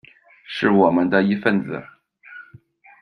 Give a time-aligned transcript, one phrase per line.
[0.43, 1.85] 是我们的一分子